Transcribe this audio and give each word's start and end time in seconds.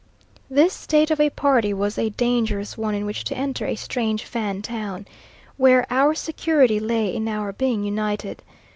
This 0.49 0.73
state 0.73 1.11
of 1.11 1.19
a 1.21 1.29
party 1.29 1.75
was 1.75 1.95
a 1.95 2.09
dangerous 2.09 2.75
one 2.75 2.95
in 2.95 3.05
which 3.05 3.23
to 3.25 3.37
enter 3.37 3.67
a 3.67 3.75
strange 3.75 4.23
Fan 4.25 4.63
town, 4.63 5.05
where 5.57 5.85
our 5.91 6.15
security 6.15 6.79
lay 6.79 7.15
in 7.15 7.27
our 7.27 7.53
being 7.53 7.83
united. 7.83 8.41